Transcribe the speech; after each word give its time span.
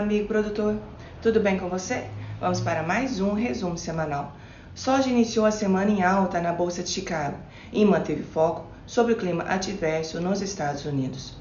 amigo 0.00 0.26
produtor. 0.26 0.76
Tudo 1.20 1.40
bem 1.40 1.58
com 1.58 1.68
você? 1.68 2.04
Vamos 2.40 2.58
para 2.58 2.82
mais 2.82 3.20
um 3.20 3.34
resumo 3.34 3.76
semanal. 3.76 4.34
Soja 4.74 5.10
iniciou 5.10 5.44
a 5.44 5.50
semana 5.50 5.90
em 5.90 6.02
alta 6.02 6.40
na 6.40 6.54
Bolsa 6.54 6.82
de 6.82 6.88
Chicago 6.88 7.36
e 7.70 7.84
manteve 7.84 8.22
foco 8.22 8.64
sobre 8.86 9.12
o 9.12 9.16
clima 9.16 9.44
adverso 9.46 10.18
nos 10.18 10.40
Estados 10.40 10.86
Unidos. 10.86 11.36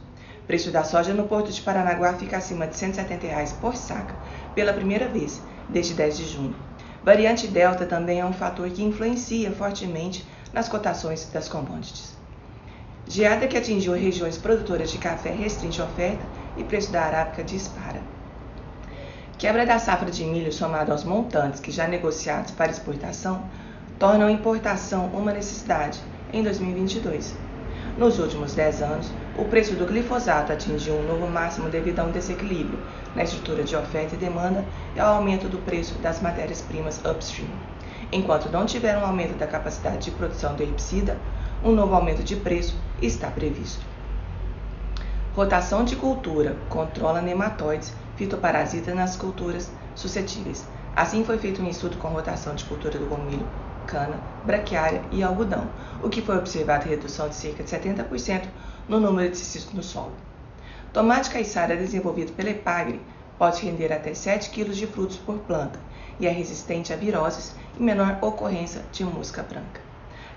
Preço 0.46 0.72
da 0.72 0.84
soja 0.84 1.14
no 1.14 1.26
porto 1.26 1.54
de 1.54 1.62
Paranaguá 1.62 2.14
fica 2.16 2.36
acima 2.36 2.68
de 2.68 2.76
170 2.76 3.28
reais 3.28 3.54
por 3.54 3.78
saca, 3.78 4.14
pela 4.54 4.74
primeira 4.74 5.08
vez 5.08 5.42
desde 5.70 5.94
10 5.94 6.18
de 6.18 6.28
junho. 6.28 6.56
Variante 7.02 7.48
Delta 7.48 7.86
também 7.86 8.20
é 8.20 8.26
um 8.26 8.34
fator 8.34 8.70
que 8.70 8.84
influencia 8.84 9.52
fortemente 9.52 10.28
nas 10.52 10.68
cotações 10.68 11.30
das 11.32 11.48
commodities. 11.48 12.18
Geada 13.08 13.48
que 13.48 13.58
atingiu 13.58 13.94
regiões 13.94 14.38
produtoras 14.38 14.92
de 14.92 14.98
café 14.98 15.32
restringe 15.32 15.82
oferta 15.82 16.26
e 16.58 16.64
preço 16.66 16.92
da 16.92 17.04
arábica 17.04 17.42
dispara. 17.42 18.19
Quebra 19.40 19.66
da 19.66 19.80
safra 19.80 20.12
de 20.12 20.26
milho 20.26 20.52
somado 20.52 20.92
aos 20.92 21.06
montantes 21.06 21.62
que 21.62 21.72
já 21.72 21.88
negociados 21.88 22.52
para 22.52 22.72
exportação 22.72 23.42
tornam 23.98 24.28
a 24.28 24.32
importação 24.34 25.06
uma 25.14 25.32
necessidade 25.32 25.98
em 26.34 26.44
2022. 26.44 27.38
Nos 27.98 28.20
últimos 28.20 28.54
10 28.54 28.82
anos, 28.82 29.10
o 29.38 29.46
preço 29.46 29.76
do 29.76 29.86
glifosato 29.86 30.52
atingiu 30.52 30.96
um 30.96 31.08
novo 31.08 31.26
máximo 31.26 31.70
devido 31.70 32.00
a 32.00 32.04
um 32.04 32.12
desequilíbrio 32.12 32.80
na 33.16 33.24
estrutura 33.24 33.64
de 33.64 33.78
oferta 33.78 34.14
e 34.14 34.18
demanda 34.18 34.66
e 34.94 35.00
ao 35.00 35.16
aumento 35.16 35.48
do 35.48 35.60
preço 35.60 35.94
das 36.00 36.22
matérias-primas 36.22 37.00
upstream. 37.06 37.48
Enquanto 38.12 38.52
não 38.52 38.66
tiver 38.66 38.98
um 38.98 39.06
aumento 39.06 39.38
da 39.38 39.48
capacidade 39.48 40.00
de 40.00 40.12
produção 40.12 40.54
do 40.54 40.64
herbicida, 40.64 41.18
um 41.64 41.72
novo 41.72 41.96
aumento 41.96 42.24
de 42.24 42.36
preço 42.36 42.76
está 43.02 43.32
previsto. 43.32 43.86
Rotação 45.34 45.86
de 45.86 45.96
cultura 45.96 46.58
controla 46.68 47.22
nematóides 47.22 47.94
fitoparasitas 48.20 48.94
nas 48.94 49.16
culturas 49.16 49.72
suscetíveis. 49.96 50.66
Assim 50.94 51.24
foi 51.24 51.38
feito 51.38 51.62
um 51.62 51.70
estudo 51.70 51.96
com 51.96 52.10
rotação 52.10 52.54
de 52.54 52.66
cultura 52.66 53.00
do 53.00 53.06
gomilho, 53.06 53.48
cana, 53.88 54.20
braquiária 54.44 55.02
e 55.10 55.24
algodão, 55.24 55.70
o 56.04 56.10
que 56.10 56.22
foi 56.22 56.38
observado 56.38 56.90
redução 56.90 57.30
de 57.30 57.36
cerca 57.36 57.64
de 57.64 57.70
70% 57.70 58.44
no 58.90 59.00
número 59.00 59.32
de 59.32 59.38
cistos 59.38 59.74
no 59.74 59.82
solo. 59.82 60.12
Tomate 60.92 61.30
caiçara 61.30 61.78
desenvolvido 61.78 62.34
pela 62.34 62.50
Epagre 62.50 63.00
pode 63.38 63.64
render 63.64 63.94
até 63.94 64.14
7 64.14 64.50
kg 64.50 64.74
de 64.74 64.86
frutos 64.86 65.16
por 65.16 65.38
planta 65.40 65.80
e 66.20 66.28
é 66.28 66.30
resistente 66.30 66.92
a 66.92 66.98
viroses 66.98 67.56
e 67.80 67.82
menor 67.82 68.18
ocorrência 68.22 68.82
de 68.92 69.06
mosca 69.06 69.42
branca. 69.42 69.80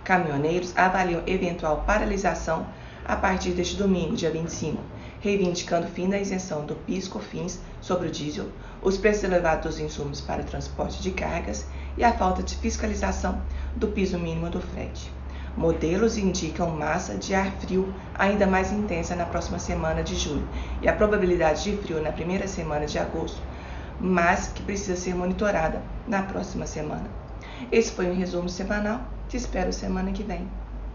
Caminhoneiros 0.05 0.73
avaliam 0.77 1.25
eventual 1.27 1.83
paralisação 1.85 2.65
a 3.05 3.17
partir 3.17 3.51
deste 3.51 3.77
domingo, 3.77 4.15
dia 4.15 4.31
25, 4.31 4.81
reivindicando 5.21 5.87
o 5.87 5.91
fim 5.91 6.09
da 6.09 6.19
isenção 6.19 6.65
do 6.65 6.75
PIS/COFINS 6.75 7.61
sobre 7.81 8.09
o 8.09 8.11
diesel, 8.11 8.49
os 8.81 8.97
preços 8.97 9.25
elevados 9.25 9.65
dos 9.65 9.81
insumos 9.81 10.21
para 10.21 10.43
o 10.43 10.45
transporte 10.45 11.03
de 11.03 11.11
cargas 11.11 11.67
e 11.97 12.05
a 12.05 12.13
falta 12.13 12.43
de 12.43 12.57
fiscalização 12.57 13.41
do 13.77 13.89
piso 13.89 14.19
mínimo 14.19 14.51
do 14.51 14.61
frete. 14.61 15.11
Modelos 15.57 16.17
indicam 16.17 16.71
massa 16.71 17.15
de 17.15 17.35
ar 17.35 17.51
frio 17.61 17.93
ainda 18.15 18.47
mais 18.47 18.73
intensa 18.73 19.15
na 19.15 19.27
próxima 19.27 19.59
semana 19.59 20.03
de 20.03 20.15
julho 20.15 20.49
e 20.81 20.89
a 20.89 20.95
probabilidade 20.95 21.65
de 21.65 21.77
frio 21.77 22.03
na 22.03 22.11
primeira 22.11 22.49
semana 22.49 22.87
de 22.87 22.99
agosto, 22.99 23.41
mas 24.01 24.49
que 24.49 24.63
precisa 24.63 24.97
ser 24.97 25.15
monitorada 25.15 25.83
na 26.09 26.23
próxima 26.23 26.67
semana. 26.67 27.07
Esse 27.71 27.93
foi 27.93 28.11
um 28.11 28.17
resumo 28.17 28.49
semanal. 28.49 29.03
Te 29.29 29.37
espero 29.37 29.73
semana 29.73 30.13
que 30.13 30.23
vem. 30.23 30.49